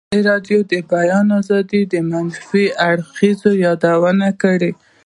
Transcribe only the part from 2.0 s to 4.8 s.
منفي اړخونو یادونه کړې.